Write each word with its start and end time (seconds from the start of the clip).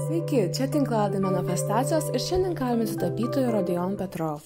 Sveiki, 0.00 0.40
čia 0.56 0.66
tinklalai 0.72 1.20
manifestacijos 1.24 2.10
ir 2.12 2.20
šiandien 2.20 2.56
kalbame 2.58 2.86
su 2.86 2.98
tapytoju 3.00 3.52
Rodion 3.54 3.96
Petrov. 3.96 4.44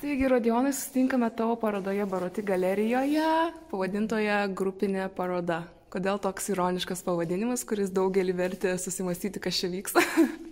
Taigi, 0.00 0.28
Rodionai, 0.32 0.72
susitinkame 0.72 1.30
tavo 1.36 1.56
parodoje 1.60 2.06
Baroti 2.06 2.42
galerijoje, 2.42 3.52
pavadintoje 3.70 4.38
grupinė 4.56 5.10
paroda. 5.16 5.62
Kodėl 5.92 6.18
toks 6.22 6.52
ironiškas 6.54 7.02
pavadinimas, 7.06 7.66
kuris 7.66 7.90
daugelį 7.94 8.34
vertė 8.38 8.78
susimastyti, 8.78 9.42
kas 9.42 9.58
čia 9.58 9.68
vyksta? 9.72 10.02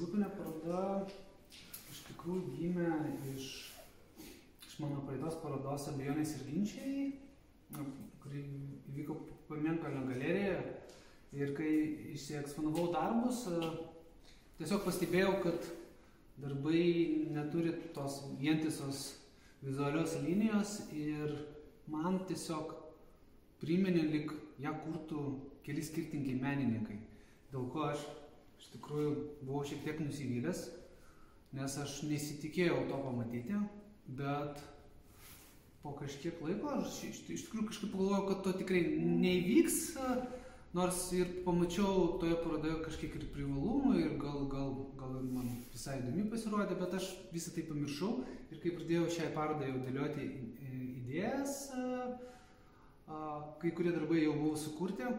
grupinė 0.00 0.28
paroda 0.36 0.82
iš 1.92 2.04
tikrųjų 2.08 2.44
gimė 2.56 2.90
iš, 3.34 3.48
iš 4.68 4.76
mano 4.82 5.02
praeitos 5.06 5.36
parodos 5.42 5.88
abejonės 5.92 6.36
ir 6.36 6.46
ginčiai, 6.48 7.08
kuri 8.22 8.44
įvyko 8.92 9.16
Pamienkalio 9.50 10.04
galerijoje 10.06 10.58
Ir 11.40 11.54
kai 11.56 11.70
išsieksponavau 12.12 12.90
darbus, 12.92 13.46
e, 13.48 13.68
tiesiog 14.58 14.82
pastebėjau, 14.84 15.38
kad 15.44 15.68
darbai 16.40 16.82
neturi 17.32 17.72
tos 17.94 18.18
vientisos 18.40 19.04
vizualios 19.64 20.18
linijos 20.20 20.74
ir 20.92 21.32
man 21.88 22.18
tiesiog 22.28 22.74
priminė 23.60 24.04
lik 24.12 24.34
ją 24.60 24.74
kurtų 24.84 25.22
keli 25.64 25.84
skirtingi 25.84 26.36
menininkai. 26.40 26.98
Dėl 27.52 27.68
ko 27.72 27.86
aš 27.88 28.04
iš 28.60 28.68
tikrųjų 28.74 29.14
buvau 29.40 29.62
šiek 29.68 29.80
tiek 29.86 30.00
nusivylęs, 30.04 30.66
nes 31.56 31.78
aš 31.82 32.02
nesitikėjau 32.08 32.84
to 32.90 33.00
pamatyti, 33.06 33.62
bet 34.20 34.60
po 35.80 35.94
kažkiek 35.96 36.36
laiko 36.44 36.76
aš 36.76 37.00
iš, 37.08 37.24
iš 37.32 37.46
tikrųjų 37.48 37.70
kažkaip 37.72 37.94
pagalvojau, 37.94 38.28
kad 38.28 38.44
to 38.44 38.54
tikrai 38.60 38.84
neįvyks 39.00 39.80
nors 40.76 40.98
ir 41.16 41.30
pamačiau 41.44 42.18
toje 42.22 42.36
parodoje 42.44 42.76
kažkiek 42.84 43.16
ir 43.18 43.26
privalumų 43.34 43.94
ir 43.98 44.14
gal, 44.22 44.44
gal, 44.52 44.74
gal 45.00 45.16
man 45.26 45.48
visai 45.72 45.98
įdomi 45.98 46.28
pasirodė, 46.30 46.76
bet 46.78 46.94
aš 47.00 47.08
visą 47.34 47.54
tai 47.56 47.64
pamiršau 47.66 48.12
ir 48.52 48.60
kai 48.62 48.74
pradėjau 48.76 49.08
šiai 49.16 49.32
parodai 49.34 49.72
jau 49.72 49.82
dėlioti 49.82 50.28
idėjas, 50.70 51.56
kai 53.60 53.72
kurie 53.74 53.94
darbai 53.96 54.22
jau 54.22 54.36
buvo 54.38 54.54
sukurti. 54.58 55.10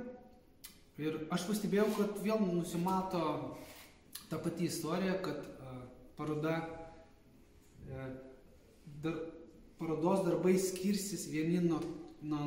Ir 1.01 1.17
aš 1.33 1.47
pastebėjau, 1.49 1.89
kad 1.97 2.19
vėl 2.23 2.43
nusimato 2.45 3.23
ta 4.29 4.39
pati 4.39 4.67
istorija, 4.69 5.17
kad 5.23 5.43
paroda, 6.15 6.55
e, 7.89 8.07
dar, 9.03 9.17
parodos 9.79 10.23
darbai 10.27 10.53
skirsis 10.61 11.25
vieni 11.31 11.59
nuo, 11.65 11.79
nuo, 12.21 12.45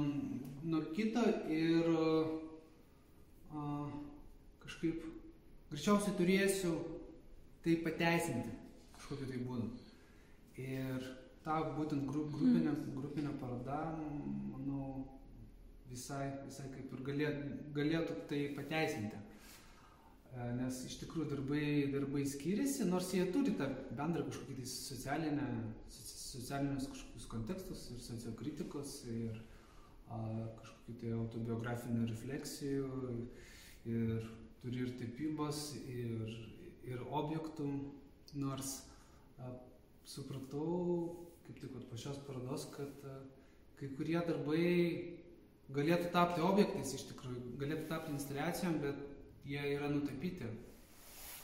nuo 0.62 0.82
kito 0.94 1.24
ir 1.50 1.88
a, 3.54 3.64
kažkaip 4.64 5.04
greičiausiai 5.70 6.16
turėsiu 6.18 6.74
tai 7.64 7.78
pateisinti 7.84 8.52
kažkokiu 8.98 9.30
tai 9.30 9.40
būdu. 9.44 9.68
Ir 10.64 11.10
ta 11.44 11.58
būtent 11.76 12.06
gru, 12.08 12.26
grupinė, 12.32 12.72
mm. 12.72 12.94
grupinė 12.96 13.34
paroda, 13.40 13.80
manau, 13.98 15.04
visai, 15.90 16.28
visai 16.46 16.70
kaip 16.72 16.92
ir 16.94 17.04
galėtų, 17.08 17.58
galėtų 17.76 18.18
tai 18.30 18.40
pateisinti. 18.56 19.20
Nes 20.58 20.80
iš 20.88 20.96
tikrųjų 21.04 21.28
darbai, 21.30 21.66
darbai 21.92 22.24
skiriasi, 22.26 22.88
nors 22.88 23.12
jie 23.14 23.22
turi 23.30 23.52
tą 23.58 23.68
bendrą 23.94 24.24
kažkokį 24.26 24.56
tai 24.58 24.64
socialinę, 24.66 25.44
socialinius 25.94 26.88
kažkokius 26.90 27.28
kontekstus 27.30 27.84
ir 27.94 28.00
sociokritikos 28.02 28.96
ir 29.12 29.38
kažkokių 30.08 30.96
tai 31.00 31.12
autobiografinių 31.16 32.06
refleksijų 32.10 32.88
ir 33.90 34.26
turi 34.62 34.84
ir 34.84 34.92
tapybos, 35.00 35.74
ir, 35.92 36.34
ir 36.88 37.02
objektų, 37.04 37.68
nors 38.40 38.76
a, 39.38 39.50
supratau, 40.08 41.26
kaip 41.44 41.60
tik 41.60 41.74
po 41.90 41.98
šios 42.00 42.20
parodos, 42.26 42.68
kad 42.76 43.04
a, 43.08 43.18
kai 43.78 43.90
kurie 43.98 44.20
darbai 44.24 44.68
galėtų 45.74 46.10
tapti 46.12 46.44
objektais 46.44 46.94
iš 46.96 47.08
tikrųjų, 47.10 47.56
galėtų 47.60 47.88
tapti 47.90 48.14
instaliacijom, 48.14 48.78
bet 48.84 49.00
jie 49.48 49.62
yra 49.74 49.90
nutapyti. 49.92 50.48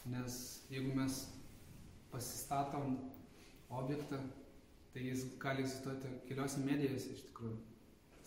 Nes 0.08 0.36
jeigu 0.72 0.94
mes 0.96 1.26
pasistatom 2.12 2.96
objektą, 3.68 4.20
tai 4.94 5.04
jis 5.06 5.26
gali 5.40 5.64
egzistuoti 5.64 6.10
keliose 6.28 6.62
medijose 6.64 7.12
iš 7.14 7.26
tikrųjų. 7.28 7.58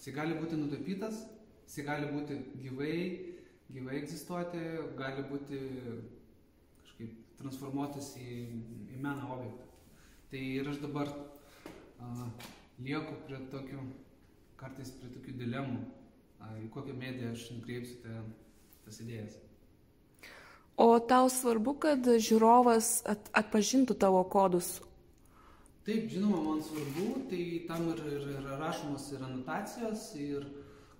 Jis 0.03 0.11
gali 0.11 0.35
būti 0.35 0.57
nutapytas, 0.59 1.21
jis 1.63 1.85
gali 1.87 2.09
būti 2.11 2.35
gyvai, 2.59 2.95
gyvai 3.71 4.01
egzistuoti, 4.01 4.59
gali 4.99 5.23
būti 5.29 5.59
kažkaip 6.81 7.13
transformuotis 7.39 8.09
į, 8.19 8.33
į 8.91 8.99
meną 8.99 9.29
objektą. 9.37 9.69
Tai 10.33 10.41
ir 10.43 10.67
aš 10.73 10.81
dabar 10.83 11.13
a, 12.03 12.27
lieku 12.83 13.15
prie 13.29 13.39
tokių, 13.53 13.87
kartais 14.59 14.91
prie 14.99 15.13
tokių 15.13 15.37
dilemų, 15.39 15.79
a, 16.41 16.51
į 16.59 16.67
kokią 16.75 16.99
mediją 16.99 17.31
aš 17.31 17.47
nukreipsiu 17.55 18.01
te, 18.03 18.19
tas 18.83 18.99
idėjas. 19.05 19.39
O 20.83 20.97
tau 20.99 21.31
svarbu, 21.31 21.77
kad 21.79 22.11
žiūrovas 22.27 22.97
at, 23.07 23.31
atpažintų 23.39 23.95
tavo 24.03 24.25
kodus? 24.27 24.81
Taip, 25.83 26.05
žinoma, 26.11 26.39
man 26.45 26.61
svarbu, 26.63 27.07
tai 27.27 27.43
tam 27.67 27.89
ir, 27.91 28.03
ir, 28.07 28.27
ir 28.37 28.51
rašomos 28.61 29.09
ir 29.11 29.25
anotacijos, 29.25 30.11
ir 30.15 30.45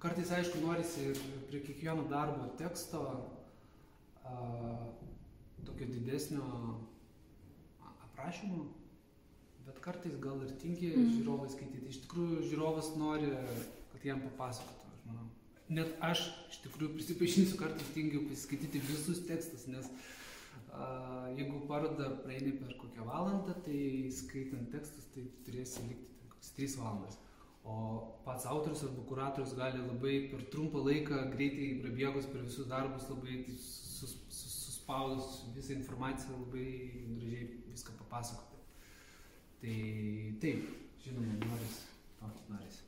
Kartais, 0.04 0.34
aišku, 0.36 0.60
norisi 0.60 1.06
ir 1.14 1.20
prie 1.48 1.62
kiekvieno 1.64 2.04
darbo 2.12 2.50
teksto 2.60 3.04
a, 4.28 4.34
tokio 5.64 5.88
didesnio 5.88 6.44
aprašymo, 8.10 8.66
bet 9.64 9.80
kartais 9.86 10.18
gal 10.26 10.42
ir 10.44 10.52
tingi 10.60 10.90
mm. 10.92 11.14
žiūrovai 11.14 11.48
skaityti. 11.54 11.88
Iš 11.94 12.02
tikrųjų, 12.04 12.42
žiūrovas 12.50 12.92
nori, 13.00 13.32
kad 13.94 14.10
jam 14.10 14.20
papasakotų, 14.26 14.92
aš 14.92 15.08
manau. 15.08 15.30
Net 15.72 15.96
aš 16.04 16.26
iš 16.52 16.60
tikrųjų 16.66 16.98
prisipažinsiu, 16.98 17.62
kartais 17.64 17.96
tingiu 17.96 18.26
pasiskaityti 18.28 18.84
visus 18.90 19.24
tekstus, 19.30 19.70
nes 19.72 19.88
a, 19.88 20.02
jeigu 21.38 21.62
parodą 21.68 22.10
praeini 22.24 22.56
per 22.62 22.74
kokią 22.80 23.06
valandą, 23.08 23.56
tai 23.66 24.10
skaitant 24.12 24.72
tekstus, 24.74 25.10
tai 25.14 25.28
turėsi 25.46 25.86
likti 25.90 26.30
kokias 26.32 26.52
3 26.58 26.78
valandas. 26.82 27.20
O 27.64 27.76
pats 28.26 28.46
autorius 28.52 28.84
arba 28.84 29.06
kuratorius 29.08 29.54
gali 29.56 29.80
labai 29.80 30.16
per 30.32 30.42
trumpą 30.52 30.84
laiką, 30.84 31.22
greitai 31.36 31.70
prabėgus 31.84 32.28
per 32.32 32.44
visus 32.44 32.68
darbus, 32.68 33.08
labai 33.12 33.38
sus, 33.48 34.18
sus, 34.30 34.58
suspaudus 34.66 35.44
visą 35.56 35.78
informaciją, 35.80 36.42
labai 36.44 36.68
gražiai 37.20 37.48
viską 37.72 37.96
papasakoti. 38.02 38.60
Tai 39.64 39.78
taip, 40.44 40.66
žinoma, 41.06 41.38
noris, 41.46 41.78
to 42.20 42.34
noris. 42.50 42.84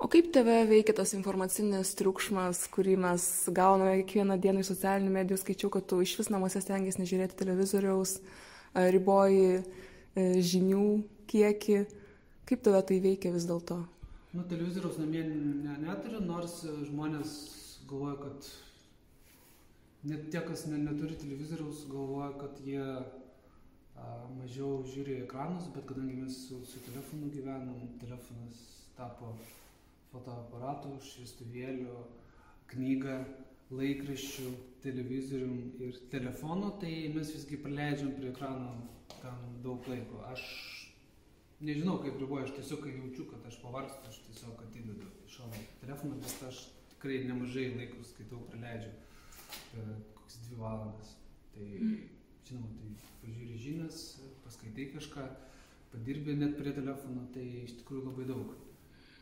O 0.00 0.08
kaip 0.08 0.30
tave 0.32 0.62
veikia 0.64 0.94
tas 0.96 1.10
informacinis 1.12 1.90
triukšmas, 1.98 2.62
kurį 2.72 2.94
mes 3.02 3.24
gauname 3.52 3.98
kiekvieną 3.98 4.38
dieną 4.40 4.62
iš 4.62 4.70
socialinių 4.72 5.10
medijų? 5.12 5.36
Skaičiau, 5.42 5.68
kad 5.74 5.84
tu 5.92 5.98
iš 6.00 6.14
vis 6.22 6.30
namuose 6.32 6.62
stengiasi 6.64 7.02
nežiūrėti 7.02 7.36
televizoriaus, 7.36 8.14
riboji 8.96 9.58
e, 9.58 9.60
žinių 10.52 10.86
kiekį. 11.28 11.76
Kaip 12.48 12.64
tave 12.64 12.80
tai 12.88 12.98
veikia 13.04 13.34
vis 13.36 13.44
dėlto? 13.50 13.76
Nu, 14.32 14.46
televizoriaus 14.48 14.96
namie 15.02 15.26
ne, 15.28 15.76
neturiu, 15.84 16.24
nors 16.24 16.56
žmonės 16.88 17.36
galvoja, 17.92 18.16
kad 18.24 18.50
net 20.08 20.30
tie, 20.32 20.40
kas 20.48 20.64
ne, 20.72 20.80
neturi 20.80 21.20
televizoriaus, 21.20 21.84
galvoja, 21.92 22.32
kad 22.40 22.64
jie 22.64 22.88
mažiau 24.40 24.80
žiūri 24.88 25.20
ekranus, 25.26 25.68
bet 25.76 25.84
kadangi 25.92 26.22
mes 26.22 26.44
su, 26.48 26.64
su 26.64 26.80
telefonu 26.88 27.28
gyvenam, 27.34 27.90
telefonas 28.00 28.68
tapo 28.96 29.34
fotoaparatu, 30.10 30.96
šviestuvėliu, 31.06 32.00
knyga, 32.70 33.20
laikraščių, 33.70 34.50
televizorium 34.82 35.58
ir 35.86 35.98
telefonu, 36.10 36.72
tai 36.82 36.92
mes 37.14 37.30
visgi 37.34 37.58
praleidžiam 37.62 38.14
prie 38.16 38.30
ekrano 38.32 38.72
gan 39.20 39.60
daug 39.64 39.86
laiko. 39.90 40.22
Aš 40.30 40.42
nežinau 41.60 41.98
kaip 42.02 42.18
riboja, 42.18 42.46
aš 42.48 42.56
tiesiog 42.58 42.88
jaučiu, 42.90 43.26
kad 43.30 43.46
aš 43.46 43.60
pavargstu, 43.62 44.10
aš 44.10 44.22
tiesiog 44.26 44.64
atidedu 44.66 45.10
į 45.26 45.34
šoną 45.36 45.62
telefoną, 45.82 46.18
bet 46.24 46.46
aš 46.48 46.64
tikrai 46.94 47.20
nemažai 47.28 47.68
laiko 47.76 48.02
skaitau, 48.08 48.40
praleidžiu 48.50 48.90
e, 48.90 49.84
kokias 50.16 50.40
dvi 50.46 50.58
valandas. 50.62 51.14
Tai 51.54 51.68
žinoma, 52.48 52.72
tai 52.80 52.90
pažiūri 53.22 53.60
žinias, 53.60 54.02
paskaitai 54.46 54.88
kažką, 54.96 55.28
padirbi 55.92 56.34
net 56.40 56.56
prie 56.58 56.74
telefono, 56.74 57.28
tai 57.34 57.46
iš 57.66 57.78
tikrųjų 57.82 58.08
labai 58.08 58.26
daug. 58.32 58.58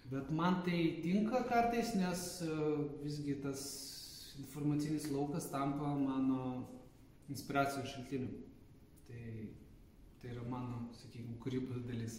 Bet 0.09 0.31
man 0.33 0.63
tai 0.65 0.81
tinka 1.05 1.43
kartais, 1.49 1.95
nes 1.99 2.25
e, 2.43 2.57
visgi 3.05 3.37
tas 3.43 3.63
informacinis 4.41 5.11
laukas 5.13 5.51
tampa 5.53 5.93
mano 5.95 6.69
inspiracijos 7.29 7.93
šaltiniu. 7.93 8.31
Tai 9.09 9.25
Tai 10.19 10.33
yra 10.35 10.45
mano, 10.51 10.81
sakykime, 10.99 11.37
kūrybos 11.39 11.85
dalis. 11.87 12.19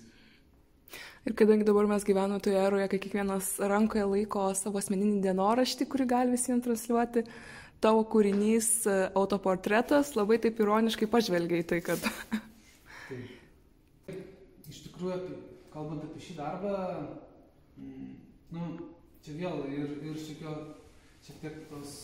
Ir 1.28 1.36
kadangi 1.38 1.66
dabar 1.68 1.86
mes 1.90 2.06
gyvename 2.08 2.40
toje 2.42 2.56
eroje, 2.58 2.86
kai 2.94 3.00
kiekvienas 3.04 3.50
rankoje 3.70 4.06
laiko 4.08 4.46
savo 4.56 4.80
asmeninį 4.80 5.20
dienoraštį, 5.26 5.88
kurį 5.92 6.06
gali 6.14 6.34
visiems 6.34 6.64
transliuoti, 6.66 7.26
tavo 7.84 8.06
kūrinys 8.14 8.70
e, 8.88 8.96
autoportretas 9.20 10.14
labai 10.16 10.40
taip 10.42 10.62
ironiškai 10.64 11.10
pažvelgia 11.12 11.60
į 11.60 11.68
tai, 11.74 11.82
kad... 11.86 12.08
Taip. 13.10 14.16
Iš 14.72 14.82
tikrųjų, 14.88 15.38
kalbant 15.74 16.08
apie 16.08 16.24
šį 16.24 16.38
darbą, 16.40 16.74
mm, 17.80 18.12
nu, 18.56 18.68
čia 19.26 19.38
vėl 19.40 19.66
ir, 19.72 19.96
ir 20.06 20.20
šiek, 20.20 20.44
šiek 21.26 21.42
tiek 21.44 21.64
tos 21.72 21.96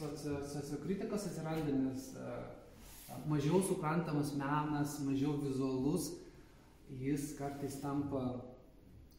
sociokritikos 0.00 1.26
atsiranda, 1.28 1.74
nes 1.76 2.06
uh, 2.16 2.60
mažiau 3.28 3.60
suprantamas 3.62 4.32
menas, 4.38 4.98
mažiau 5.04 5.36
vizualus, 5.42 6.12
jis 7.00 7.34
kartais 7.38 7.76
tampa 7.82 8.22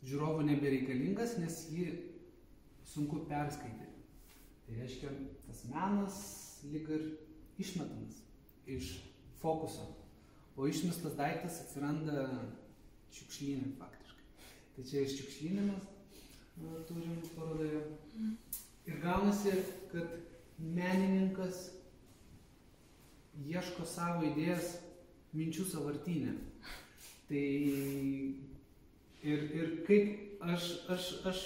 žiūrovų 0.08 0.48
nebereikalingas, 0.48 1.38
nes 1.40 1.62
jį 1.72 1.88
sunku 2.88 3.24
perskaityti. 3.30 4.02
Tai 4.66 4.80
reiškia, 4.80 5.14
tas 5.48 5.64
menas 5.70 6.18
lyg 6.72 6.90
ir 6.90 7.08
išmetamas 7.62 8.22
iš 8.70 8.96
fokuso, 9.42 9.88
o 10.56 10.68
išmestas 10.70 11.18
daiktas 11.20 11.62
atsiranda 11.66 12.28
šiukšlynė 13.12 13.74
faktiškai. 13.80 14.01
Tai 14.82 14.90
čia 14.90 15.02
ir 15.06 15.12
šiukšlynimas 15.14 15.82
turim 16.90 17.18
parodoje. 17.36 17.82
Ir 18.90 18.96
gaunasi, 19.04 19.52
kad 19.92 20.16
menininkas 20.58 21.60
ieško 23.46 23.86
savo 23.86 24.26
idėjas 24.26 24.72
minčių 25.38 25.68
savartinę. 25.70 26.34
Tai 27.30 27.44
ir, 29.22 29.46
ir 29.62 29.70
kaip 29.86 30.42
aš, 30.50 30.66
aš, 30.96 31.10
aš 31.30 31.44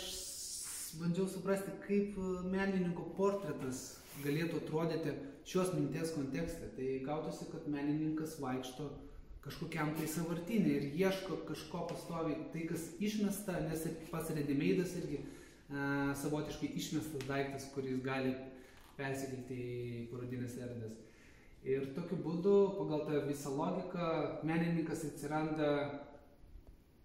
bandžiau 1.01 1.27
suprasti, 1.27 1.75
kaip 1.83 2.15
menininko 2.47 3.09
portretas 3.19 3.97
galėtų 4.23 4.63
atrodyti 4.63 5.17
šios 5.43 5.75
minties 5.75 6.15
kontekste. 6.15 6.71
Tai 6.79 6.87
gautųsi, 7.11 7.51
kad 7.51 7.67
menininkas 7.67 8.39
vaikšto 8.39 8.93
kažkokiam 9.45 9.93
tai 9.97 10.07
savartinį 10.09 10.73
ir 10.73 10.85
ieško 11.03 11.39
kažko 11.49 11.85
pastoviai, 11.91 12.47
tai 12.53 12.65
kas 12.69 12.87
išmesta, 13.03 13.59
nes 13.67 13.85
ir 13.85 13.97
pats 14.09 14.33
redimeidas 14.33 14.95
irgi 15.01 15.21
a, 15.21 16.13
savotiškai 16.21 16.71
išmestas 16.81 17.27
daiktas, 17.29 17.69
kuris 17.75 18.01
gali 18.05 18.33
persikelti 18.97 19.59
į 19.61 20.03
parodinės 20.11 20.57
erdvės. 20.65 20.99
Ir 21.65 21.87
tokiu 21.95 22.19
būdu, 22.21 22.55
pagal 22.79 23.07
tą 23.07 23.23
visą 23.25 23.53
logiką, 23.53 24.09
menininkas 24.45 25.05
atsiranda 25.07 25.71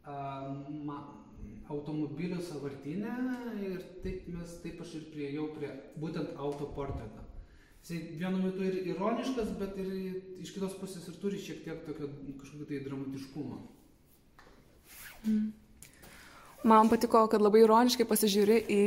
a, 0.04 0.16
ma, 0.84 1.00
automobilio 1.70 2.40
savartinę 2.42 3.16
ir 3.62 3.82
taip, 4.04 4.28
mes, 4.32 4.56
taip 4.64 4.80
aš 4.82 4.96
ir 4.98 5.10
prieėjau 5.12 5.50
prie 5.56 5.70
būtent 6.02 6.32
autoportreto. 6.36 7.29
Jisai 7.80 8.00
vienu 8.20 8.42
metu 8.42 8.64
ir 8.66 8.82
ironiškas, 8.92 9.54
bet 9.60 9.78
ir 9.80 9.88
iš 10.42 10.52
kitos 10.54 10.76
pusės 10.80 11.06
ir 11.08 11.16
turi 11.22 11.40
šiek 11.40 11.62
tiek 11.64 11.80
tokio 11.86 12.10
kažkokio 12.42 12.68
tai 12.68 12.82
dramatiškumo. 12.84 13.60
Mm. 15.24 15.48
Man 16.70 16.90
patiko, 16.92 17.24
kad 17.32 17.40
labai 17.40 17.62
ironiškai 17.64 18.04
pasižiūri 18.08 18.60
į 18.68 18.82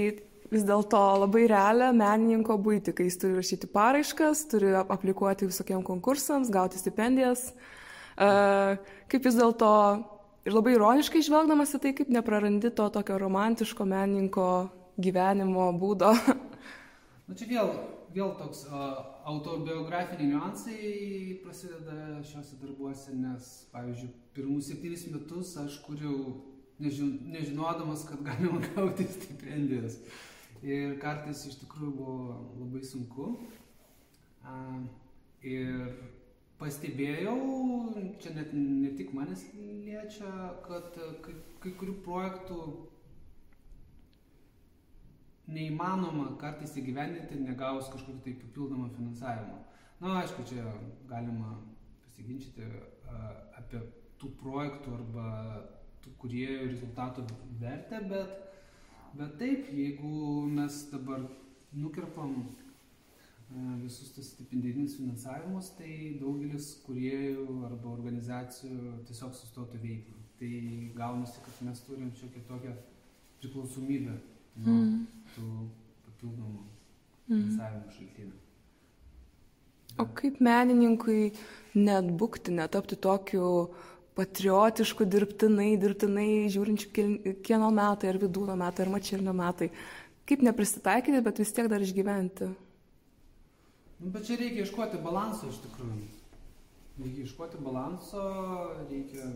vis 0.53 0.65
dėlto 0.67 0.99
labai 1.23 1.47
realią 1.49 1.89
menininko 1.97 2.59
būtį, 2.61 2.93
kai 2.93 3.07
jis 3.07 3.17
turi 3.21 3.37
rašyti 3.39 3.69
paraiškas, 3.73 4.45
turi 4.51 4.75
aplikuoti 4.77 5.49
visokiem 5.49 5.81
konkursams, 5.85 6.53
gauti 6.53 6.77
stipendijas. 6.77 7.49
Uh, 8.13 8.77
kaip 9.09 9.25
vis 9.25 9.39
dėlto 9.39 9.71
ir 10.45 10.53
labai 10.53 10.75
ironiškai 10.75 11.23
žvelgdamas 11.25 11.73
į 11.73 11.81
tai, 11.81 11.95
kaip 11.97 12.13
neprarandi 12.13 12.69
to 12.77 12.85
tokio 12.93 13.17
romantiško 13.21 13.87
menininko 13.89 14.47
gyvenimo 15.01 15.71
būdo. 15.81 16.13
Na 17.27 17.39
čia 17.39 17.49
vėl 17.49 17.73
vėl 18.13 18.33
toks 18.39 18.63
autobiografiniai 18.71 20.30
niuansai 20.31 21.39
prasideda 21.44 22.21
šiuose 22.27 22.60
darbuose, 22.62 23.15
nes, 23.18 23.51
pavyzdžiui, 23.74 24.12
pirmus 24.36 24.69
septynis 24.69 25.07
metus 25.13 25.56
aš 25.62 25.80
kūriau 25.86 26.36
nežin, 26.83 27.18
nežinodamas, 27.33 28.06
kad 28.10 28.24
galima 28.25 28.62
gauti 28.74 29.07
stipendijas. 29.10 30.00
Ir 30.63 30.98
kartais 31.04 31.44
iš 31.50 31.60
tikrųjų 31.63 31.94
buvo 31.98 32.39
labai 32.62 32.83
sunku. 32.88 33.33
Ir 35.44 35.89
pastebėjau, 36.60 37.36
čia 38.24 38.31
net 38.38 38.54
ne 38.56 38.94
tik 38.95 39.12
manęs 39.15 39.44
liečia, 39.57 40.31
kad 40.63 40.95
kai, 41.25 41.36
kai 41.63 41.74
kurių 41.80 41.98
projektų 42.06 42.60
neįmanoma 45.51 46.31
kartais 46.39 46.75
įgyvendinti 46.79 47.41
negavus 47.41 47.89
kažkokio 47.91 48.21
tai 48.23 48.33
papildomo 48.39 48.89
finansavimo. 48.95 49.59
Na, 49.99 50.19
aišku, 50.21 50.45
čia 50.47 50.63
galima 51.09 51.57
pasiginčyti 52.05 52.67
apie 53.59 53.81
tų 54.19 54.31
projektų 54.39 54.95
arba 54.97 55.27
tų 56.03 56.15
kuriejų 56.19 56.67
rezultatų 56.71 57.25
vertę, 57.59 58.01
bet, 58.09 58.33
bet 59.19 59.37
taip, 59.39 59.69
jeigu 59.71 60.43
mes 60.51 60.83
dabar 60.91 61.23
nukirpam 61.75 62.35
visus 63.83 64.11
tos 64.15 64.31
stipendinius 64.33 64.97
finansavimus, 64.97 65.69
tai 65.77 66.17
daugelis 66.19 66.71
kuriejų 66.87 67.45
arba 67.67 67.91
organizacijų 67.93 68.97
tiesiog 69.07 69.35
sustotų 69.37 69.81
veikti. 69.83 70.19
Tai 70.39 70.53
gaunasi, 70.97 71.39
kad 71.45 71.59
mes 71.67 71.83
turim 71.85 72.09
šiokią 72.17 72.41
tokią 72.49 72.73
priklausomybę 73.39 74.15
nuo 74.61 74.75
mm. 74.75 74.94
tų 75.35 75.47
papildomų 76.05 76.61
mm. 76.61 77.27
finansavimo 77.27 77.97
šaltinių. 77.97 78.39
O 80.01 80.07
kaip 80.17 80.39
menininkui 80.41 81.33
net 81.77 82.07
būkti, 82.17 82.53
netapti 82.57 82.97
tokiu 82.97 83.47
patriotišku, 84.17 85.05
dirbtinai, 85.09 85.73
dirbtinai 85.81 86.50
žiūrinčiu 86.53 86.89
kieno 87.45 87.69
metai, 87.73 88.09
ar 88.13 88.19
vidūno 88.21 88.57
metai, 88.57 88.85
ar 88.85 88.94
mačernio 88.94 89.33
metai. 89.38 89.69
Kaip 90.29 90.44
neprisitaikyti, 90.45 91.21
bet 91.25 91.41
vis 91.41 91.53
tiek 91.53 91.69
dar 91.69 91.83
išgyventi? 91.83 92.50
Nu, 94.00 94.11
bet 94.13 94.25
čia 94.27 94.38
reikia 94.39 94.65
iškoti 94.65 95.01
balanso 95.03 95.50
iš 95.50 95.61
tikrųjų. 95.65 96.05
Reikia 97.01 97.25
iškoti 97.25 97.61
balanso, 97.65 98.23
reikia 98.89 99.31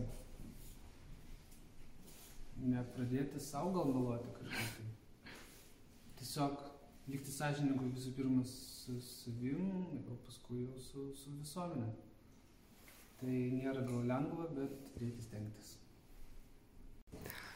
nepradėti 2.58 3.40
savo 3.42 3.70
gal 3.74 3.90
meluoti 3.90 4.30
kažkaip 4.38 4.77
tiesiog 6.18 6.60
likti 7.08 7.32
sąžiningu 7.32 7.88
visų 7.94 8.12
pirma 8.16 8.44
su 8.48 8.98
savim, 9.04 9.72
o 10.08 10.16
paskui 10.26 10.64
jau 10.66 10.78
su, 10.82 11.08
su 11.16 11.32
visuomenė. 11.38 11.90
Tai 13.18 13.36
nėra 13.56 13.82
gal 13.82 14.04
lengva, 14.06 14.46
bet 14.54 14.98
reikia 15.00 15.24
stengtis. 15.24 15.76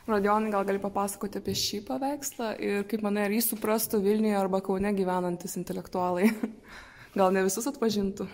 Rodionai, 0.09 0.51
gal 0.51 0.65
gali 0.67 0.81
papasakoti 0.83 1.39
apie 1.39 1.53
šį 1.55 1.83
paveikslą 1.87 2.49
ir 2.67 2.87
kaip 2.91 3.05
manai, 3.07 3.29
ar 3.29 3.35
jį 3.37 3.43
suprastų 3.47 4.01
Vilniuje 4.03 4.35
arba 4.35 4.59
Kaune 4.65 4.91
gyvenantis 4.97 5.55
intelektualai? 5.61 6.33
Gal 7.19 7.31
ne 7.37 7.45
visus 7.47 7.69
atpažintų? 7.69 8.27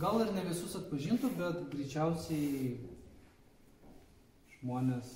Gal 0.00 0.22
ir 0.22 0.30
ne 0.32 0.44
visus 0.46 0.76
atpažintų, 0.78 1.32
bet 1.36 1.58
greičiausiai 1.72 2.76
žmonės 4.54 5.10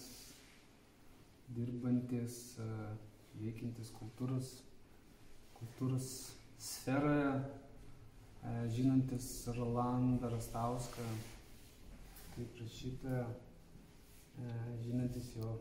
dirbantis 1.54 2.58
uh, 2.60 2.90
veikiantis 3.38 3.92
kultūros, 3.96 4.60
kultūros 5.56 6.10
sferoje, 6.60 7.32
e, 8.42 8.54
žinantis 8.74 9.48
Rolandą 9.56 10.30
Rastauską, 10.32 11.04
kaip 12.34 12.60
rašytoją, 12.60 13.26
e, 14.38 14.54
žinantis 14.84 15.30
jo 15.36 15.54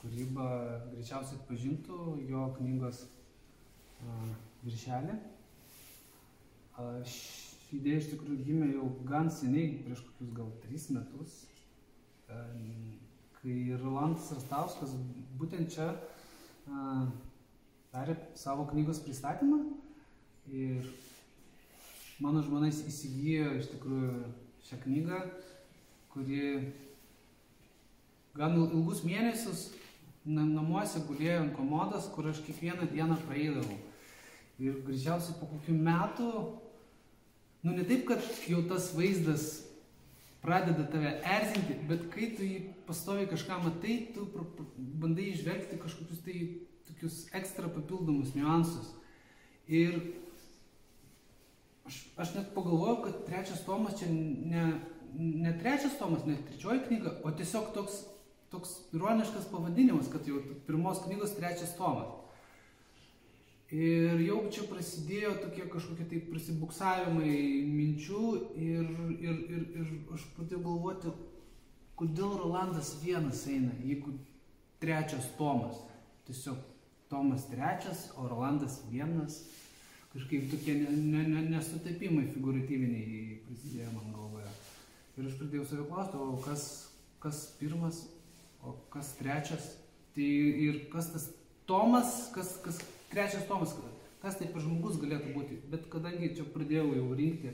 kūrybą, 0.00 0.48
greičiausiai 0.92 1.40
atpažintų 1.40 1.98
jo 2.30 2.46
knygos 2.58 3.04
e, 3.06 4.20
viršelį. 4.64 5.18
Ši 7.08 7.78
idėja 7.78 8.00
iš 8.02 8.08
tikrųjų 8.10 8.42
gimė 8.44 8.66
jau 8.74 8.88
gan 9.08 9.30
seniai, 9.32 9.78
prieš 9.84 10.02
kokius 10.04 10.32
gal 10.36 10.50
tris 10.60 10.90
metus, 10.92 11.38
kai 12.26 13.54
Rolandas 13.80 14.28
Rastauskas 14.34 14.92
būtent 15.40 15.72
čia 15.72 15.88
darė 16.66 18.16
savo 18.38 18.66
knygos 18.70 19.00
pristatymą 19.04 19.60
ir 20.52 20.86
mano 22.22 22.42
žmona 22.42 22.70
įsigijo 22.70 23.54
iš 23.60 23.70
tikrųjų 23.74 24.12
šią 24.66 24.78
knygą, 24.82 25.20
kuri 26.12 26.40
gan 28.36 28.56
ilgus 28.58 29.02
mėnesius 29.06 29.68
namuose 30.26 31.04
gulėjo 31.06 31.42
ant 31.44 31.54
komodos, 31.54 32.08
kur 32.14 32.30
aš 32.30 32.42
kiekvieną 32.46 32.88
dieną 32.90 33.18
praeidavau. 33.28 33.76
Ir 34.58 34.80
greičiausiai 34.86 35.36
po 35.38 35.46
kokių 35.50 35.76
metų, 35.86 36.30
nu 37.62 37.74
ne 37.76 37.84
taip, 37.86 38.06
kad 38.08 38.24
jau 38.48 38.62
tas 38.66 38.90
vaizdas 38.96 39.65
pradeda 40.46 40.86
tave 40.90 41.12
erzinti, 41.36 41.76
bet 41.88 42.06
kai 42.12 42.30
tu 42.38 42.46
jį 42.46 42.60
pastoviai 42.86 43.28
kažką 43.30 43.58
matai, 43.64 43.96
tu 44.14 44.26
bandai 44.76 45.32
išvelgti 45.32 45.80
kažkokius 45.82 46.22
tai 46.26 46.36
tokius 46.86 47.24
ekstra 47.34 47.70
papildomus 47.74 48.34
niuansus. 48.38 48.92
Ir 49.66 49.96
aš, 51.86 52.02
aš 52.16 52.34
net 52.38 52.52
pagalvojau, 52.54 53.00
kad 53.06 53.24
trečias 53.26 53.64
tomas 53.66 53.98
čia 53.98 54.10
ne, 54.10 54.66
ne 55.16 55.54
trečias 55.58 55.98
tomas, 55.98 56.26
ne 56.28 56.38
trečioji 56.50 56.84
knyga, 56.86 57.16
o 57.26 57.32
tiesiog 57.34 57.72
toks, 57.74 58.04
toks 58.54 58.76
ironiškas 58.94 59.50
pavadinimas, 59.50 60.10
kad 60.12 60.28
jau 60.28 60.38
pirmos 60.68 61.02
knygos 61.06 61.34
trečias 61.38 61.74
tomas. 61.78 62.14
Ir 63.74 64.20
jau 64.22 64.44
čia 64.54 64.62
prasidėjo 64.70 65.32
tokie 65.42 65.64
kažkokie 65.66 66.04
tai 66.06 66.20
prasibuksavimai 66.28 67.32
minčių 67.66 68.20
ir, 68.62 68.92
ir, 69.18 69.40
ir, 69.50 69.64
ir 69.80 69.88
aš 70.14 70.22
pradėjau 70.36 70.60
galvoti, 70.68 71.10
kodėl 71.98 72.36
Rolandas 72.44 72.92
vienas 73.02 73.42
eina, 73.50 73.72
jeigu 73.82 74.14
trečias 74.78 75.26
Tomas. 75.34 75.80
Tiesiog 76.28 76.60
Tomas 77.10 77.48
trečias, 77.50 78.06
o 78.14 78.28
Rolandas 78.30 78.78
vienas. 78.92 79.42
Kažkaip 80.12 80.46
tokie 80.52 80.78
nesutapimai 80.86 82.22
ne, 82.22 82.22
ne, 82.22 82.28
ne 82.28 82.34
figuratyviniai 82.36 83.40
prasidėjo 83.48 83.90
man 83.96 84.14
galvoje. 84.14 84.52
Ir 85.16 85.26
aš 85.26 85.40
pradėjau 85.40 85.66
save 85.66 85.88
klausti, 85.90 86.22
o 86.22 86.38
kas, 86.44 86.68
kas 87.18 87.42
pirmas, 87.58 88.04
o 88.62 88.78
kas 88.94 89.10
trečias. 89.18 89.72
Tai 90.14 90.30
ir 90.68 90.84
kas 90.94 91.10
tas 91.12 91.26
Tomas, 91.66 92.28
kas, 92.30 92.54
kas 92.62 92.78
trečias 93.10 93.46
tomas, 93.48 93.74
kas 94.22 94.38
tai 94.38 94.48
per 94.52 94.64
žmogus 94.64 95.00
galėtų 95.02 95.34
būti. 95.34 95.60
Bet 95.70 95.88
kadangi 95.92 96.34
čia 96.38 96.46
pradėjau 96.54 96.88
jau 96.96 97.10
rinkti 97.18 97.52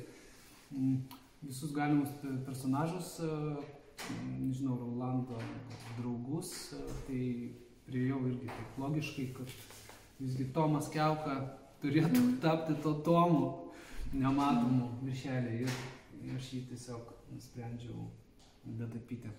mm, 0.71 0.97
visus 1.43 1.75
galimus 1.77 2.13
personažus, 2.47 3.19
mm, 3.23 4.39
nežinau, 4.47 4.79
Rolando 4.81 5.41
draugus, 5.99 6.73
tai 7.09 7.23
priejau 7.89 8.23
irgi 8.31 8.49
taip 8.49 8.79
logiškai, 8.81 9.27
kad 9.37 9.57
visgi 10.23 10.49
Tomas 10.55 10.89
Kelka 10.93 11.41
turėtų 11.83 12.19
mhm. 12.21 12.39
tapti 12.43 12.79
to 12.83 12.95
Tomu 13.07 13.47
nematomu 14.13 14.91
viršelį 15.03 15.63
ir 15.65 16.35
aš 16.37 16.51
jį 16.55 16.65
tiesiog 16.71 17.15
nusprendžiau 17.33 18.07
datapyti. 18.79 19.31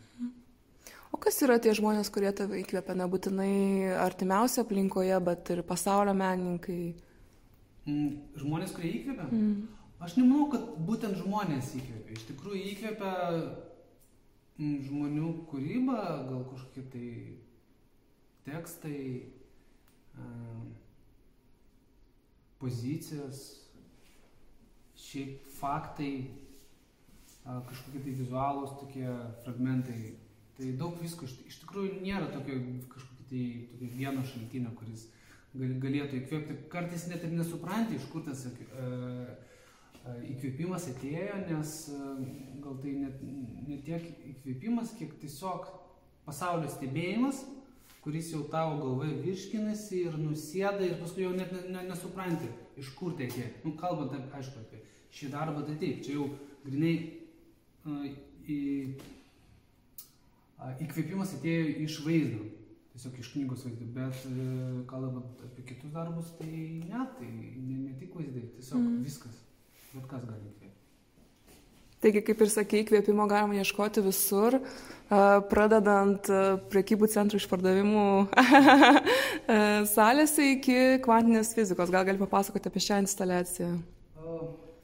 O 1.13 1.19
kas 1.21 1.37
yra 1.45 1.59
tie 1.61 1.75
žmonės, 1.77 2.09
kurie 2.09 2.31
tave 2.33 2.57
įkvepia, 2.63 2.95
nebūtinai 2.97 3.93
artimiausia 4.01 4.63
aplinkoje, 4.65 5.13
bet 5.27 5.51
ir 5.53 5.61
pasaulio 5.67 6.15
menininkai? 6.17 6.79
Mm, 7.85 8.09
žmonės, 8.41 8.73
kurie 8.73 8.95
įkvepia? 8.97 9.27
Mm. 9.29 9.67
Aš 10.03 10.17
nemanau, 10.17 10.47
kad 10.51 10.65
būtent 10.87 11.19
žmonės 11.21 11.69
įkvepia. 11.77 12.17
Iš 12.17 12.25
tikrųjų 12.31 12.63
įkvepia 12.71 13.13
mm, 14.57 14.73
žmonių 14.89 15.29
kūryba, 15.51 15.99
gal 16.31 16.43
kažkokie 16.49 16.87
tai 16.95 17.07
tekstai, 18.49 18.99
pozicijos, 22.59 23.43
šiaip 24.97 25.45
faktai, 25.59 26.13
kažkokie 27.43 28.01
tai 28.01 28.17
vizualūs 28.17 28.75
tokie 28.79 29.07
fragmentai 29.43 30.13
Tai 30.57 30.69
daug 30.77 30.99
visko, 31.01 31.25
iš, 31.25 31.39
tikrųjų 31.63 31.99
nėra 32.03 32.29
tokio 32.29 32.59
kažkokio 32.91 33.13
tai 33.29 33.43
tokio 33.79 33.89
vieno 33.97 34.23
šaltinio, 34.27 34.73
kuris 34.77 35.07
gal, 35.53 35.79
galėtų 35.81 36.19
įkvėpti. 36.19 36.57
Kartais 36.71 37.07
net 37.09 37.25
ir 37.25 37.33
nesupranti, 37.33 37.97
iš 37.97 38.05
kur 38.11 38.23
tas 38.25 38.45
uh, 38.49 39.31
įkvėpimas 40.33 40.85
atėjo, 40.91 41.39
nes 41.47 41.73
uh, 41.93 42.21
gal 42.63 42.77
tai 42.83 42.93
net 42.99 43.23
ne 43.23 43.79
tiek 43.87 44.05
įkvėpimas, 44.35 44.93
kiek 44.99 45.15
tiesiog 45.23 45.65
pasaulio 46.27 46.69
stebėjimas, 46.71 47.43
kuris 48.03 48.33
jau 48.33 48.43
tavo 48.51 48.77
galvoje 48.81 49.17
virškinasi 49.23 50.03
ir 50.09 50.19
nusėda 50.19 50.83
ir 50.85 50.97
paskui 50.99 51.25
jau 51.25 51.33
net 51.35 51.51
ne, 51.55 51.63
ne, 51.77 51.85
nesupranti, 51.89 52.51
iš 52.79 52.91
kur 52.97 53.15
tai 53.17 53.29
atėjo. 53.31 53.49
Nu, 53.63 53.75
kalbant, 53.79 54.15
aišku, 54.37 54.61
apie 54.65 54.83
šį 55.13 55.33
darbą, 55.33 55.65
tai 55.67 55.79
taip, 55.81 56.03
čia 56.05 56.17
jau 56.19 56.29
grinai 56.65 56.95
uh, 57.87 58.07
į 58.43 58.61
Įkvėpimas 60.83 61.33
atėjo 61.37 61.63
iš 61.83 61.97
vaizdo, 62.05 62.45
tiesiog 62.93 63.17
iš 63.19 63.31
knygos 63.33 63.65
vaizdo, 63.67 63.87
bet 63.95 64.27
e, 64.29 64.45
kalbant 64.89 65.41
apie 65.47 65.65
kitus 65.73 65.91
darbus, 65.91 66.29
tai 66.39 66.51
ne, 66.87 67.07
tai 67.17 67.29
ne, 67.29 67.79
ne 67.87 67.95
tik 67.99 68.15
vaizdai, 68.15 68.45
tiesiog 68.59 68.79
mm. 68.79 69.01
viskas, 69.03 69.41
bet 69.91 70.07
kas 70.11 70.23
gali 70.23 70.47
įkvėpti. 70.51 70.71
Taigi, 72.03 72.19
kaip 72.27 72.41
ir 72.43 72.49
sakė, 72.51 72.81
įkvėpimo 72.83 73.25
galima 73.31 73.61
ieškoti 73.61 74.01
visur, 74.03 74.57
pradedant 75.51 76.27
priekybų 76.71 77.07
centrų 77.13 77.39
išpardavimų 77.39 78.07
salėse 79.93 80.49
iki 80.57 80.77
kvantinės 81.05 81.53
fizikos. 81.55 81.93
Gal 81.93 82.03
gali 82.09 82.19
papasakoti 82.19 82.67
apie 82.67 82.83
šią 82.83 82.99
instaliaciją? 83.05 83.71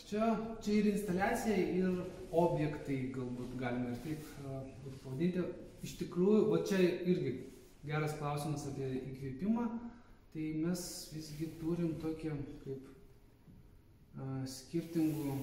Čia, 0.05 0.29
čia 0.63 0.77
ir 0.77 0.87
instaliacija, 0.93 1.57
ir 1.81 1.99
objektai, 2.31 3.01
galbūt 3.17 3.57
galima 3.59 3.91
ir 3.91 3.99
taip 4.05 4.23
pavadinti 5.03 5.43
iš 5.85 5.95
tikrųjų, 6.01 6.41
va 6.51 6.59
čia 6.67 6.79
irgi 6.81 7.33
geras 7.87 8.15
klausimas 8.19 8.65
apie 8.69 8.89
įkvėpimą, 8.99 9.65
tai 10.33 10.45
mes 10.61 10.83
visgi 11.13 11.49
turim 11.61 11.95
tokį 12.03 12.33
kaip 12.63 12.89
a, 14.19 14.27
skirtingų, 14.55 15.37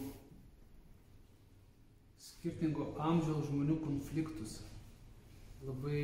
skirtingų 2.28 2.90
amžiaus 3.08 3.48
žmonių 3.50 3.78
konfliktus. 3.84 4.60
Labai 5.66 6.02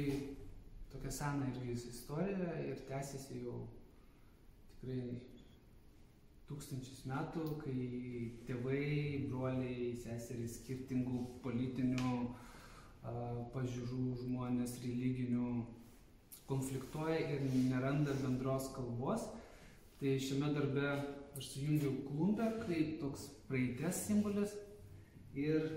tokia 0.93 1.12
sena 1.15 1.51
irgi 1.53 1.77
istorija 1.93 2.57
ir 2.65 2.81
tęsiasi 2.89 3.45
jau 3.45 3.61
tikrai 4.81 5.03
tūkstančius 6.49 7.05
metų, 7.09 7.45
kai 7.62 7.83
tėvai, 8.49 9.29
broliai, 9.31 9.93
seserys 10.03 10.59
skirtingų 10.61 11.23
politinių 11.45 12.17
pažiūrų 13.02 14.16
žmonės 14.23 14.76
religinių 14.82 15.47
konfliktuoja 16.47 17.18
ir 17.35 17.47
neranda 17.71 18.14
bendros 18.23 18.68
kalbos. 18.76 19.26
Tai 19.99 20.16
šiame 20.18 20.50
darbe 20.54 20.87
aš 21.38 21.52
sujungiau 21.54 21.94
klumpę 22.09 22.49
kaip 22.64 22.99
toks 23.00 23.28
praeities 23.49 24.02
simbolis 24.06 24.54
ir 25.38 25.68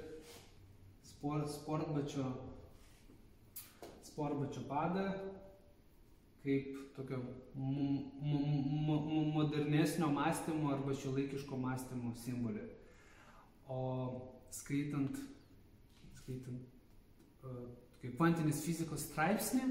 sport, 1.06 1.50
sportbačio, 1.54 2.26
sportbačio 4.10 4.66
padą 4.70 5.06
kaip 6.46 6.78
tokio 6.98 7.22
modernesnio 9.38 10.10
mąstymo 10.14 10.74
arba 10.74 10.94
šiuolaikiško 10.94 11.58
mąstymo 11.58 12.14
simbolį. 12.22 12.68
O 13.70 13.82
skaitant, 14.54 15.18
skaitant 16.20 16.75
kaip 18.02 18.18
kvantinės 18.18 18.64
fizikos 18.66 19.08
straipsnį, 19.10 19.70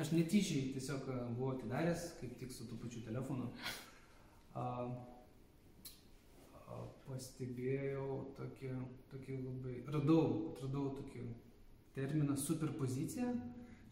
aš 0.00 0.12
netyčiai 0.14 0.72
tiesiog 0.74 1.06
buvau 1.36 1.54
atidaręs, 1.54 2.12
kaip 2.20 2.38
tik 2.40 2.52
su 2.52 2.68
tuo 2.68 2.78
pačiu 2.82 3.04
telefonu. 3.06 3.50
A, 4.56 4.66
pastebėjau 7.06 8.06
tokį, 8.36 8.70
tokį 9.12 9.36
labai, 9.40 9.74
radau, 9.94 10.22
atradau 10.52 10.90
tokį 10.98 11.26
terminą 11.96 12.36
superpozicija, 12.36 13.30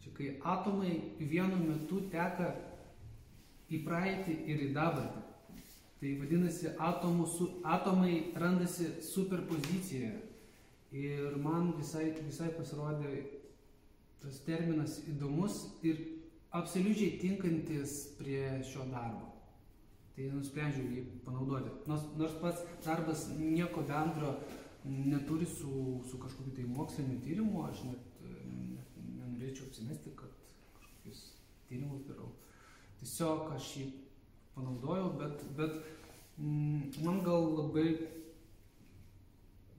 čia 0.03 0.13
kai 0.17 0.31
atomai 0.43 0.97
vienu 1.19 1.61
metu 1.63 2.03
teka 2.11 2.51
į 3.71 3.81
praeitį 3.87 4.35
ir 4.51 4.67
į 4.67 4.73
dabartį. 4.75 5.23
Tai 5.95 6.11
vadinasi, 6.19 6.73
atomų, 6.85 7.25
su, 7.31 7.47
atomai 7.63 8.17
randasi 8.37 8.91
superpozicijoje. 9.01 10.24
Ir 10.95 11.35
man 11.43 11.73
visai, 11.75 12.13
visai 12.23 12.51
pasirodė 12.55 13.17
tas 14.23 14.37
terminas 14.45 15.01
įdomus 15.11 15.57
ir 15.83 15.99
absoliučiai 16.55 17.17
tinkantis 17.19 17.97
prie 18.19 18.61
šio 18.63 18.87
darbo. 18.93 19.33
Tai 20.15 20.29
nusprendžiau 20.31 20.87
jį 20.95 21.01
panaudoti. 21.25 21.73
Nors, 21.89 22.05
nors 22.15 22.37
pats 22.39 22.63
darbas 22.85 23.25
nieko 23.35 23.83
bendro 23.89 24.37
neturi 24.85 25.45
su, 25.45 25.99
su 26.07 26.19
kažkokiu 26.21 26.55
tai 26.55 26.65
moksliniu 26.69 27.19
tyrimu, 27.25 27.65
aš 27.67 27.83
net, 27.89 28.23
net 28.71 28.97
nenorėčiau 29.03 29.67
apsimesti, 29.67 30.13
kad 30.15 30.31
kažkokius 30.77 31.21
tyrimus 31.67 32.05
darau. 32.07 32.31
Tiesiog 33.01 33.51
aš 33.57 33.71
jį 33.81 33.87
panaudojau, 34.55 35.09
bet, 35.19 35.43
bet 35.57 35.75
mm, 36.37 37.01
man 37.03 37.19
gal 37.25 37.49
labai 37.57 37.89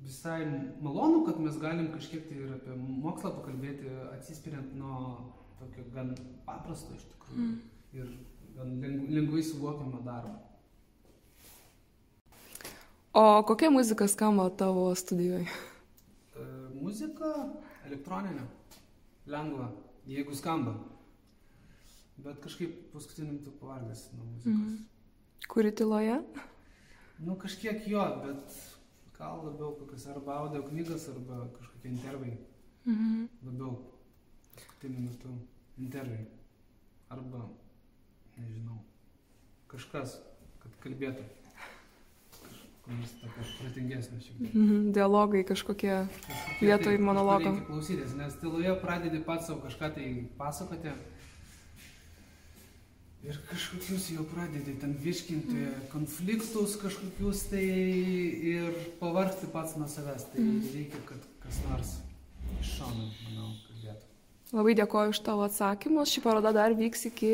visai 0.07 0.47
malonu, 0.81 1.25
kad 1.27 1.41
mes 1.43 1.59
galim 1.59 1.91
kažkiek 1.93 2.29
tai 2.29 2.39
ir 2.45 2.53
apie 2.55 2.75
mokslą 2.79 3.33
pakalbėti, 3.41 3.91
atsispiriant 4.15 4.75
nuo 4.79 4.99
tokio 5.59 5.85
gan 5.95 6.13
paprasto 6.47 6.95
iš 6.95 7.07
tikrųjų 7.13 7.47
mm. 7.47 7.57
ir 7.99 8.13
gan 8.57 8.77
lengvai 9.13 9.43
suvokiamo 9.45 10.03
darbo. 10.07 10.37
O 13.17 13.43
kokia 13.49 13.71
muzika 13.73 14.09
skamba 14.09 14.51
tavo 14.51 14.91
studijoje? 14.95 15.47
E, 16.37 16.47
muzika 16.77 17.33
elektroninė, 17.89 18.45
lengva, 19.33 19.71
jeigu 20.07 20.37
skamba. 20.37 20.77
Bet 22.21 22.39
kažkaip 22.45 22.93
paskutiniu 22.93 23.39
metu 23.39 23.53
pavargęs 23.61 24.07
nuo 24.15 24.29
muzikos. 24.29 24.53
Mm. 24.53 25.49
Kuri 25.49 25.73
tyloje? 25.73 26.21
Nu, 27.19 27.37
kažkiek 27.41 27.89
jo, 27.89 28.05
bet 28.23 28.61
gal 29.19 29.45
labiau 29.45 29.75
kokias 29.81 30.07
arba 30.13 30.41
audio 30.43 30.63
knygas, 30.63 31.09
arba 31.09 31.49
kažkokie 31.59 31.91
intervai. 31.91 32.37
Mhm. 32.87 33.29
Labiau 33.47 33.73
paskutiniu 34.55 35.09
metu 35.09 35.29
intervai. 35.79 36.27
Arba, 37.11 37.49
nežinau, 38.37 38.79
kažkas, 39.71 40.19
kad 40.63 40.79
kalbėtų. 40.83 41.25
Kažkokios 42.87 43.13
tokios 43.21 43.53
protingesnės 43.61 44.27
šiek 44.27 44.39
tiek. 44.39 44.55
Mhm, 44.55 44.93
dialogai 44.95 45.43
kažkokie 45.47 45.95
vietoj 46.61 46.97
tai, 46.97 47.03
monologo. 47.03 47.55
klausytis, 47.67 48.15
nes 48.15 48.35
tyloje 48.43 48.75
pradedi 48.83 49.23
pats 49.27 49.47
savo 49.47 49.61
kažką 49.65 49.95
tai 49.95 50.09
pasakoti. 50.39 50.93
Ir 53.25 53.39
kažkokius 53.49 54.11
jau 54.13 54.25
pradedi 54.31 54.77
ten 54.81 54.93
virškinti 55.03 55.55
mm. 55.57 55.87
konfliktus 55.91 56.77
kažkokius 56.79 57.47
tai 57.51 57.65
ir 58.53 58.77
pavargti 59.01 59.49
pats 59.51 59.75
nuo 59.81 59.89
savęs. 59.91 60.29
Tai 60.33 60.43
mm. 60.43 60.69
reikia, 60.75 61.01
kad 61.09 61.25
kas 61.43 61.59
nors 61.67 61.97
iš 62.61 62.77
šono, 62.77 63.09
manau, 63.25 63.51
kalbėtų. 63.67 64.07
Labai 64.55 64.77
dėkoju 64.79 65.17
už 65.17 65.23
tavo 65.27 65.49
atsakymus. 65.49 66.13
Ši 66.13 66.23
paroda 66.23 66.55
dar 66.55 66.77
vyks 66.79 67.09
iki 67.11 67.33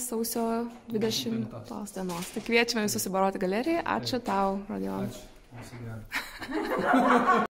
sausio 0.00 0.46
20 0.94 1.52
dienos. 1.98 2.32
Tai 2.32 2.46
kviečiame 2.48 2.88
visus 2.88 3.04
į 3.04 3.14
Baroti 3.18 3.42
galeriją. 3.42 3.84
Ačiū 3.98 4.22
tau, 4.24 4.62
Radion. 4.70 5.10
Ačiū. 5.10 5.30
Viso 5.54 5.76
gero. 5.84 6.00